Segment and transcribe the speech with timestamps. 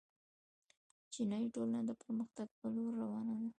[1.13, 3.47] چینايي ټولنه د پرمختګ په لور روانه ده.